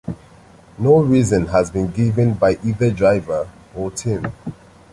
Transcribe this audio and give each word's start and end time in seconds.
No 0.79 0.97
reason 1.03 1.45
has 1.49 1.69
been 1.69 1.91
given 1.91 2.33
by 2.33 2.57
either 2.63 2.89
driver 2.89 3.47
or 3.75 3.91
team. 3.91 4.31